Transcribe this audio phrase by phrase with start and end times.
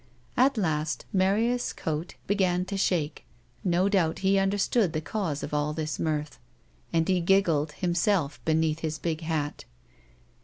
[0.35, 3.23] At last ^larius' coat began to shake;
[3.63, 6.39] no doubt, he vmderstood the cause of all this mirth,
[6.91, 9.65] and he giggled, himself, beneath his big hat.